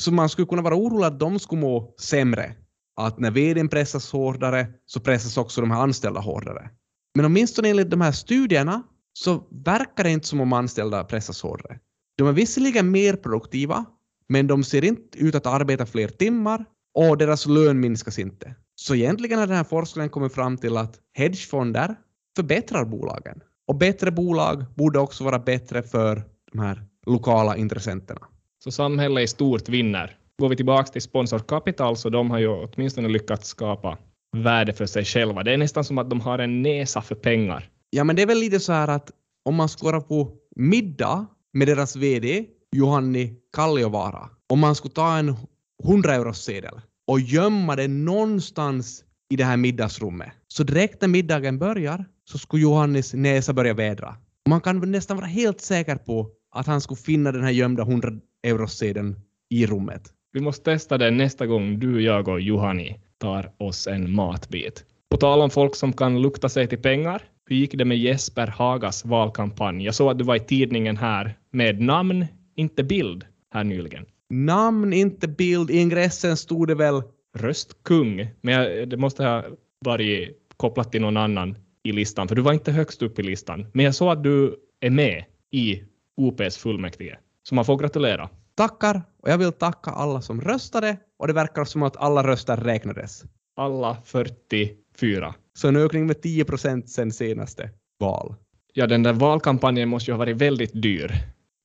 Så 0.00 0.12
man 0.12 0.28
skulle 0.28 0.46
kunna 0.46 0.62
vara 0.62 0.74
orolig 0.74 1.06
att 1.06 1.20
de 1.20 1.38
skulle 1.38 1.60
må 1.60 1.94
sämre. 2.00 2.54
Att 2.96 3.18
när 3.18 3.30
VDn 3.30 3.68
pressas 3.68 4.12
hårdare 4.12 4.66
så 4.86 5.00
pressas 5.00 5.36
också 5.36 5.60
de 5.60 5.70
här 5.70 5.80
anställda 5.80 6.20
hårdare. 6.20 6.70
Men 7.14 7.24
åtminstone 7.24 7.68
enligt 7.68 7.90
de 7.90 8.00
här 8.00 8.12
studierna 8.12 8.82
så 9.12 9.42
verkar 9.64 10.04
det 10.04 10.10
inte 10.10 10.26
som 10.26 10.40
om 10.40 10.52
anställda 10.52 11.04
pressas 11.04 11.42
hårdare. 11.42 11.78
De 12.16 12.28
är 12.28 12.32
visserligen 12.32 12.90
mer 12.90 13.16
produktiva, 13.16 13.84
men 14.28 14.46
de 14.46 14.64
ser 14.64 14.84
inte 14.84 15.18
ut 15.18 15.34
att 15.34 15.46
arbeta 15.46 15.86
fler 15.86 16.08
timmar 16.08 16.64
och 16.96 17.18
deras 17.18 17.46
lön 17.46 17.80
minskas 17.80 18.18
inte. 18.18 18.54
Så 18.74 18.94
egentligen 18.94 19.38
har 19.38 19.46
den 19.46 19.56
här 19.56 19.64
forskningen 19.64 20.10
kommit 20.10 20.34
fram 20.34 20.56
till 20.56 20.76
att 20.76 20.98
hedgefonder 21.14 21.94
förbättrar 22.36 22.84
bolagen. 22.84 23.40
Och 23.68 23.74
bättre 23.74 24.10
bolag 24.10 24.64
borde 24.74 24.98
också 24.98 25.24
vara 25.24 25.38
bättre 25.38 25.82
för 25.82 26.24
de 26.52 26.58
här 26.58 26.82
lokala 27.06 27.56
intressenterna. 27.56 28.20
Så 28.64 28.70
samhället 28.70 29.24
i 29.24 29.26
stort 29.26 29.68
vinner. 29.68 30.18
Går 30.38 30.48
vi 30.48 30.56
tillbaka 30.56 30.92
till 30.92 31.02
Sponsor 31.02 31.38
Capital 31.38 31.96
så 31.96 32.10
de 32.10 32.30
har 32.30 32.38
ju 32.38 32.48
åtminstone 32.48 33.08
lyckats 33.08 33.48
skapa 33.48 33.98
värde 34.36 34.72
för 34.72 34.86
sig 34.86 35.04
själva. 35.04 35.42
Det 35.42 35.52
är 35.52 35.58
nästan 35.58 35.84
som 35.84 35.98
att 35.98 36.10
de 36.10 36.20
har 36.20 36.38
en 36.38 36.62
näsa 36.62 37.02
för 37.02 37.14
pengar. 37.14 37.70
Ja, 37.90 38.04
men 38.04 38.16
det 38.16 38.22
är 38.22 38.26
väl 38.26 38.38
lite 38.38 38.60
så 38.60 38.72
här 38.72 38.88
att 38.88 39.10
om 39.44 39.54
man 39.54 39.68
gå 39.78 40.00
på 40.00 40.32
middag 40.56 41.26
med 41.52 41.68
deras 41.68 41.96
VD 41.96 42.44
Johanni 42.76 43.34
Kalliovaara, 43.52 44.30
om 44.48 44.58
man 44.60 44.74
skulle 44.74 44.94
ta 44.94 45.16
en 45.16 45.36
100 45.84 46.14
euros 46.14 46.44
sedel 46.44 46.80
och 47.06 47.20
gömma 47.20 47.76
den 47.76 48.04
någonstans 48.04 49.04
i 49.30 49.36
det 49.36 49.44
här 49.44 49.56
middagsrummet, 49.56 50.28
så 50.48 50.62
direkt 50.62 51.00
när 51.00 51.08
middagen 51.08 51.58
börjar 51.58 52.04
så 52.24 52.38
skulle 52.38 52.62
Johannes 52.62 53.14
näsa 53.14 53.52
börja 53.52 53.74
vädra. 53.74 54.16
Man 54.48 54.60
kan 54.60 54.90
nästan 54.90 55.16
vara 55.16 55.26
helt 55.26 55.60
säker 55.60 55.96
på 55.96 56.30
att 56.50 56.66
han 56.66 56.80
skulle 56.80 56.98
finna 56.98 57.32
den 57.32 57.42
här 57.42 57.50
gömda 57.50 57.82
100 57.82 58.12
eurosedeln 58.42 59.20
i 59.50 59.66
rummet. 59.66 60.02
Vi 60.32 60.40
måste 60.40 60.64
testa 60.64 60.98
det 60.98 61.10
nästa 61.10 61.46
gång 61.46 61.78
du, 61.78 62.02
jag 62.02 62.28
och 62.28 62.40
Johanni 62.40 63.00
tar 63.18 63.52
oss 63.58 63.86
en 63.86 64.12
matbit. 64.12 64.84
På 65.10 65.16
tal 65.16 65.40
om 65.40 65.50
folk 65.50 65.76
som 65.76 65.92
kan 65.92 66.22
lukta 66.22 66.48
sig 66.48 66.68
till 66.68 66.82
pengar, 66.82 67.22
hur 67.46 67.56
gick 67.56 67.74
det 67.78 67.84
med 67.84 67.98
Jesper 67.98 68.46
Hagas 68.46 69.04
valkampanj? 69.04 69.84
Jag 69.84 69.94
såg 69.94 70.10
att 70.10 70.18
du 70.18 70.24
var 70.24 70.36
i 70.36 70.40
tidningen 70.40 70.96
här 70.96 71.38
med 71.50 71.80
namn, 71.80 72.26
inte 72.56 72.84
bild, 72.84 73.24
här 73.52 73.64
nyligen. 73.64 74.06
Namn, 74.30 74.92
inte 74.92 75.28
bild. 75.28 75.70
I 75.70 75.78
ingressen 75.78 76.36
stod 76.36 76.68
det 76.68 76.74
väl 76.74 77.02
Röstkung, 77.34 78.30
men 78.40 78.54
jag, 78.54 78.88
det 78.88 78.96
måste 78.96 79.24
ha 79.24 79.44
varit 79.80 80.38
kopplat 80.56 80.92
till 80.92 81.00
någon 81.00 81.16
annan 81.16 81.58
i 81.82 81.92
listan, 81.92 82.28
för 82.28 82.34
du 82.34 82.42
var 82.42 82.52
inte 82.52 82.72
högst 82.72 83.02
upp 83.02 83.18
i 83.18 83.22
listan. 83.22 83.66
Men 83.74 83.84
jag 83.84 83.94
såg 83.94 84.08
att 84.12 84.22
du 84.22 84.56
är 84.80 84.90
med 84.90 85.24
i 85.50 85.82
OPs 86.16 86.56
fullmäktige, 86.56 87.18
så 87.42 87.54
man 87.54 87.64
får 87.64 87.76
gratulera. 87.76 88.28
tackar 88.54 89.02
och 89.22 89.30
jag 89.30 89.38
vill 89.38 89.52
tacka 89.52 89.90
alla 89.90 90.20
som 90.20 90.40
röstade 90.40 90.96
och 91.18 91.26
det 91.26 91.32
verkar 91.32 91.64
som 91.64 91.82
att 91.82 91.96
alla 91.96 92.26
röster 92.26 92.56
räknades. 92.56 93.24
Alla 93.56 93.96
44. 94.04 95.34
Så 95.54 95.68
en 95.68 95.76
ökning 95.76 96.06
med 96.06 96.22
10 96.22 96.44
procent 96.44 96.88
sen 96.88 97.12
senaste 97.12 97.70
val. 97.98 98.34
Ja, 98.72 98.86
den 98.86 99.02
där 99.02 99.12
valkampanjen 99.12 99.88
måste 99.88 100.10
ju 100.10 100.12
ha 100.12 100.18
varit 100.18 100.36
väldigt 100.36 100.82
dyr. 100.82 101.12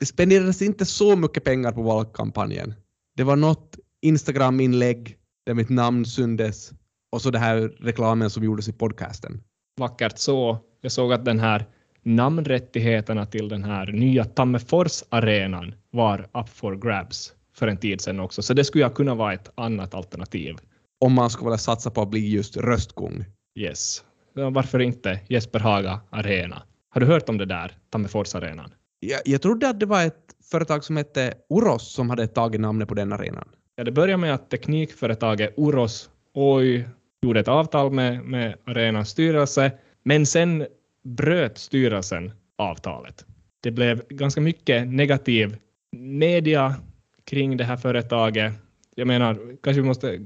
Det 0.01 0.05
spenderades 0.05 0.61
inte 0.61 0.85
så 0.85 1.15
mycket 1.15 1.43
pengar 1.43 1.71
på 1.71 1.81
valkampanjen. 1.81 2.73
Det 3.17 3.23
var 3.23 3.35
något 3.35 3.79
Instagram-inlägg 4.01 5.17
där 5.45 5.53
mitt 5.53 5.69
namn 5.69 6.05
syndes 6.05 6.71
och 7.11 7.21
så 7.21 7.31
det 7.31 7.39
här 7.39 7.57
reklamen 7.79 8.29
som 8.29 8.43
gjordes 8.43 8.69
i 8.69 8.73
podcasten. 8.73 9.43
Vackert 9.79 10.17
så. 10.17 10.59
Jag 10.81 10.91
såg 10.91 11.13
att 11.13 11.25
den 11.25 11.39
här 11.39 11.65
namnrättigheterna 12.03 13.25
till 13.25 13.49
den 13.49 13.63
här 13.63 13.91
nya 13.91 14.25
Tammerfors-arenan 14.25 15.75
var 15.91 16.19
up 16.19 16.49
for 16.49 16.75
grabs 16.75 17.33
för 17.55 17.67
en 17.67 17.77
tid 17.77 18.01
sedan 18.01 18.19
också, 18.19 18.41
så 18.41 18.53
det 18.53 18.63
skulle 18.63 18.83
jag 18.83 18.95
kunna 18.95 19.15
vara 19.15 19.33
ett 19.33 19.51
annat 19.55 19.93
alternativ. 19.93 20.55
Om 20.99 21.13
man 21.13 21.29
skulle 21.29 21.45
vilja 21.45 21.57
satsa 21.57 21.91
på 21.91 22.01
att 22.01 22.09
bli 22.09 22.29
just 22.29 22.57
röstkung. 22.57 23.25
Yes. 23.59 24.03
Varför 24.33 24.79
inte 24.79 25.19
Jesper 25.27 25.59
Haga 25.59 25.99
Arena? 26.09 26.61
Har 26.89 27.01
du 27.01 27.07
hört 27.07 27.29
om 27.29 27.37
det 27.37 27.45
där, 27.45 27.71
Tammerfors-arenan? 27.89 28.71
Jag, 29.03 29.21
jag 29.25 29.41
trodde 29.41 29.69
att 29.69 29.79
det 29.79 29.85
var 29.85 30.05
ett 30.05 30.35
företag 30.51 30.83
som 30.83 30.97
hette 30.97 31.33
Oros 31.49 31.93
som 31.93 32.09
hade 32.09 32.27
tagit 32.27 32.61
namnet 32.61 32.87
på 32.87 32.95
den 32.95 33.13
arenan. 33.13 33.49
Ja, 33.75 33.83
det 33.83 33.91
började 33.91 34.17
med 34.17 34.33
att 34.33 34.49
teknikföretaget 34.49 35.53
Oros 35.57 36.09
Oy 36.33 36.83
gjorde 37.21 37.39
ett 37.39 37.47
avtal 37.47 37.91
med, 37.91 38.23
med 38.23 38.55
arenans 38.65 39.09
styrelse, 39.09 39.71
men 40.03 40.25
sen 40.25 40.65
bröt 41.03 41.57
styrelsen 41.57 42.31
avtalet. 42.57 43.25
Det 43.61 43.71
blev 43.71 44.03
ganska 44.09 44.41
mycket 44.41 44.87
negativ 44.87 45.57
media 45.91 46.75
kring 47.23 47.57
det 47.57 47.63
här 47.63 47.77
företaget. 47.77 48.53
Jag 48.95 49.07
menar, 49.07 49.39
kanske 49.63 49.81
vi 49.81 49.87
måste 49.87 50.19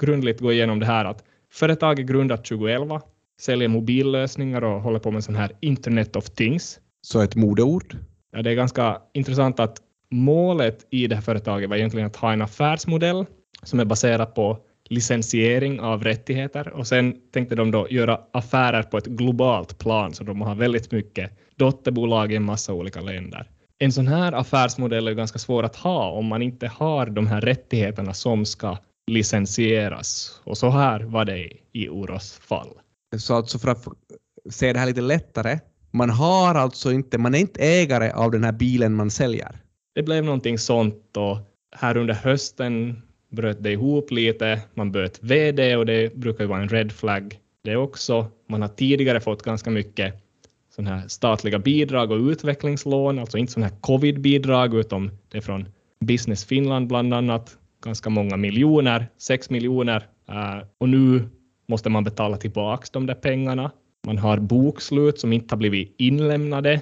grundligt 0.00 0.40
gå 0.40 0.52
igenom 0.52 0.80
det 0.80 0.86
här 0.86 1.04
att 1.04 1.24
företaget 1.52 2.06
grundat 2.06 2.44
2011, 2.44 3.02
säljer 3.40 3.68
mobillösningar 3.68 4.64
och 4.64 4.82
håller 4.82 4.98
på 4.98 5.10
med 5.10 5.24
sån 5.24 5.36
här 5.36 5.52
Internet 5.60 6.16
of 6.16 6.30
Things. 6.30 6.80
Så 7.02 7.20
ett 7.20 7.36
modeord. 7.36 7.96
Ja, 8.32 8.42
det 8.42 8.50
är 8.50 8.54
ganska 8.54 9.02
intressant 9.12 9.60
att 9.60 9.76
målet 10.10 10.86
i 10.90 11.06
det 11.06 11.14
här 11.14 11.22
företaget 11.22 11.70
var 11.70 11.76
egentligen 11.76 12.06
att 12.06 12.16
ha 12.16 12.32
en 12.32 12.42
affärsmodell 12.42 13.26
som 13.62 13.80
är 13.80 13.84
baserad 13.84 14.34
på 14.34 14.58
licensiering 14.88 15.80
av 15.80 16.04
rättigheter 16.04 16.68
och 16.68 16.86
sen 16.86 17.16
tänkte 17.32 17.54
de 17.54 17.70
då 17.70 17.86
göra 17.90 18.20
affärer 18.32 18.82
på 18.82 18.98
ett 18.98 19.06
globalt 19.06 19.78
plan 19.78 20.14
så 20.14 20.24
de 20.24 20.40
har 20.40 20.54
väldigt 20.54 20.92
mycket 20.92 21.30
dotterbolag 21.56 22.32
i 22.32 22.36
en 22.36 22.44
massa 22.44 22.72
olika 22.72 23.00
länder. 23.00 23.48
En 23.78 23.92
sån 23.92 24.08
här 24.08 24.32
affärsmodell 24.32 25.08
är 25.08 25.12
ganska 25.12 25.38
svår 25.38 25.62
att 25.62 25.76
ha 25.76 26.10
om 26.10 26.26
man 26.26 26.42
inte 26.42 26.66
har 26.66 27.06
de 27.06 27.26
här 27.26 27.40
rättigheterna 27.40 28.14
som 28.14 28.46
ska 28.46 28.78
licensieras. 29.10 30.40
Och 30.44 30.58
så 30.58 30.70
här 30.70 31.00
var 31.00 31.24
det 31.24 31.52
i 31.72 31.88
Oros 31.88 32.38
fall. 32.38 32.70
Så 33.16 33.34
alltså 33.34 33.58
för 33.58 33.68
att 33.68 33.86
se 34.50 34.72
det 34.72 34.78
här 34.78 34.86
lite 34.86 35.00
lättare, 35.00 35.58
man 35.90 36.10
har 36.10 36.54
alltså 36.54 36.92
inte, 36.92 37.18
man 37.18 37.34
är 37.34 37.38
inte 37.38 37.62
ägare 37.62 38.10
av 38.10 38.30
den 38.30 38.44
här 38.44 38.52
bilen 38.52 38.94
man 38.94 39.10
säljer. 39.10 39.56
Det 39.94 40.02
blev 40.02 40.24
någonting 40.24 40.58
sånt 40.58 41.16
och 41.16 41.38
här 41.76 41.96
under 41.96 42.14
hösten 42.14 43.02
bröt 43.30 43.62
det 43.62 43.72
ihop 43.72 44.10
lite. 44.10 44.60
Man 44.74 44.92
bytte 44.92 45.18
VD 45.22 45.76
och 45.76 45.86
det 45.86 46.16
brukar 46.16 46.44
ju 46.44 46.48
vara 46.48 46.62
en 46.62 46.68
red 46.68 46.92
flag 46.92 47.38
det 47.64 47.76
också. 47.76 48.26
Man 48.48 48.62
har 48.62 48.68
tidigare 48.68 49.20
fått 49.20 49.42
ganska 49.42 49.70
mycket 49.70 50.14
sån 50.70 50.86
här 50.86 51.08
statliga 51.08 51.58
bidrag 51.58 52.10
och 52.10 52.18
utvecklingslån, 52.18 53.18
alltså 53.18 53.38
inte 53.38 53.52
sådana 53.52 53.70
här 53.70 53.80
covid-bidrag 53.80 54.74
utan 54.74 55.10
det 55.28 55.38
är 55.38 55.42
från 55.42 55.68
Business 56.04 56.44
Finland 56.44 56.86
bland 56.86 57.14
annat, 57.14 57.56
ganska 57.84 58.10
många 58.10 58.36
miljoner, 58.36 59.06
sex 59.18 59.50
miljoner. 59.50 60.06
Äh, 60.28 60.66
och 60.78 60.88
nu 60.88 61.28
måste 61.68 61.88
man 61.88 62.04
betala 62.04 62.36
tillbaka 62.36 62.86
de 62.92 63.06
där 63.06 63.14
pengarna. 63.14 63.70
Man 64.06 64.18
har 64.18 64.38
bokslut 64.38 65.20
som 65.20 65.32
inte 65.32 65.54
har 65.54 65.58
blivit 65.58 65.94
inlämnade 65.98 66.80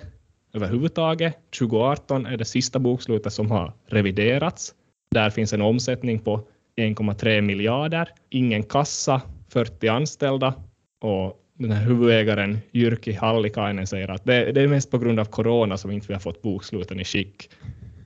överhuvudtaget. 0.54 1.34
2018 1.58 2.26
är 2.26 2.36
det 2.36 2.44
sista 2.44 2.78
bokslutet 2.78 3.32
som 3.32 3.50
har 3.50 3.72
reviderats. 3.86 4.74
Där 5.10 5.30
finns 5.30 5.52
en 5.52 5.62
omsättning 5.62 6.18
på 6.18 6.40
1,3 6.76 7.40
miljarder, 7.40 8.08
ingen 8.30 8.62
kassa, 8.62 9.22
40 9.48 9.88
anställda 9.88 10.54
och 11.00 11.44
den 11.58 11.70
här 11.72 11.84
huvudägaren 11.84 12.58
Jyrki 12.72 13.12
Hallikainen 13.12 13.86
säger 13.86 14.08
att 14.08 14.24
det, 14.24 14.52
det 14.52 14.60
är 14.60 14.68
mest 14.68 14.90
på 14.90 14.98
grund 14.98 15.20
av 15.20 15.24
corona 15.24 15.76
som 15.76 15.90
inte 15.90 16.06
vi 16.08 16.12
har 16.14 16.20
fått 16.20 16.42
boksluten 16.42 17.00
i 17.00 17.04
skick. 17.04 17.50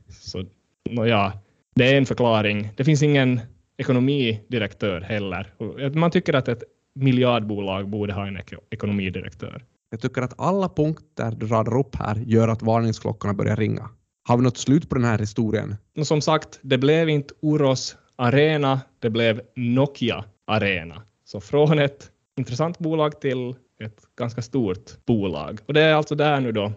Så 0.08 0.44
ja, 0.90 1.32
det 1.74 1.92
är 1.92 1.98
en 1.98 2.06
förklaring. 2.06 2.68
Det 2.76 2.84
finns 2.84 3.02
ingen 3.02 3.40
ekonomidirektör 3.76 5.00
heller. 5.00 5.52
Man 5.98 6.10
tycker 6.10 6.34
att 6.34 6.48
ett 6.48 6.62
miljardbolag 6.94 7.88
borde 7.88 8.12
ha 8.12 8.26
en 8.26 8.36
ek 8.36 8.52
ekonomidirektör. 8.70 9.64
Jag 9.90 10.00
tycker 10.00 10.22
att 10.22 10.40
alla 10.40 10.68
punkter 10.68 11.30
du 11.30 11.46
radar 11.46 11.78
upp 11.78 11.96
här 11.96 12.16
gör 12.26 12.48
att 12.48 12.62
varningsklockorna 12.62 13.34
börjar 13.34 13.56
ringa. 13.56 13.90
Har 14.28 14.36
vi 14.36 14.42
något 14.42 14.56
slut 14.56 14.88
på 14.88 14.94
den 14.94 15.04
här 15.04 15.18
historien? 15.18 15.76
Och 15.98 16.06
som 16.06 16.20
sagt, 16.20 16.58
det 16.62 16.78
blev 16.78 17.08
inte 17.08 17.34
Oros 17.40 17.96
Arena, 18.16 18.80
det 18.98 19.10
blev 19.10 19.40
Nokia 19.56 20.24
Arena. 20.46 21.02
Så 21.24 21.40
från 21.40 21.78
ett 21.78 22.10
intressant 22.36 22.78
bolag 22.78 23.20
till 23.20 23.54
ett 23.80 24.00
ganska 24.16 24.42
stort 24.42 25.04
bolag. 25.06 25.60
Och 25.66 25.74
det 25.74 25.82
är 25.82 25.94
alltså 25.94 26.14
där 26.14 26.40
nu 26.40 26.52
då 26.52 26.72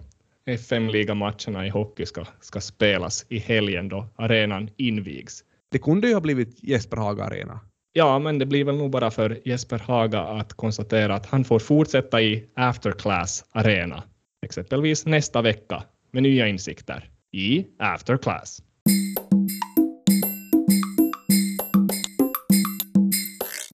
FM-ligamatcherna 0.46 1.68
i 1.68 1.70
hockey 1.70 2.06
ska, 2.06 2.26
ska 2.42 2.62
spelas 2.62 3.26
i 3.30 3.40
helgen 3.40 3.90
då 3.90 4.08
arenan 4.16 4.70
invigs. 4.78 5.44
Det 5.72 5.80
kunde 5.80 6.08
ju 6.08 6.14
ha 6.14 6.22
blivit 6.22 6.64
Jesper 6.64 6.98
Haga 6.98 7.24
Arena. 7.24 7.60
Ja, 7.98 8.20
men 8.20 8.40
det 8.40 8.46
blir 8.46 8.64
väl 8.64 8.76
nog 8.76 8.92
bara 8.92 9.12
för 9.12 9.40
Jesper 9.46 9.80
Haga 9.80 10.20
att 10.20 10.54
konstatera 10.54 11.16
att 11.16 11.26
han 11.26 11.44
får 11.44 11.60
fortsätta 11.60 12.22
i 12.22 12.50
Afterclass 12.56 13.46
Arena, 13.52 14.04
exempelvis 14.46 15.06
nästa 15.06 15.42
vecka 15.42 15.84
med 16.12 16.24
nya 16.24 16.48
insikter 16.48 17.10
i 17.32 17.66
Afterclass. 17.80 18.62